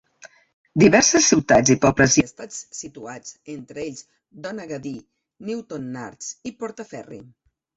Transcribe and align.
Diverses 0.83 1.25
ciutats 1.33 1.73
i 1.73 1.75
pobles 1.83 2.15
hi 2.15 2.23
estan 2.29 2.55
situats, 2.79 3.35
entre 3.57 3.83
ells 3.91 4.01
Donaghadee, 4.47 4.97
Newtownards 5.51 6.33
i 6.53 6.57
Portaferry. 6.65 7.25